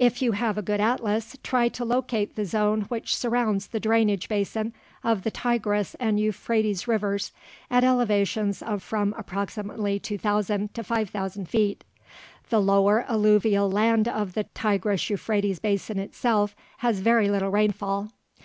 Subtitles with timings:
[0.00, 4.28] If you have a good atlas, try to locate the zone which surrounds the drainage
[4.28, 7.30] basin of the Tigris and Euphrates Rivers
[7.70, 11.84] at elevations of from approximately 2,000 to 5,000 feet.
[12.50, 18.08] The lower alluvial land of the Tigris Euphrates basin itself has very little rainfall.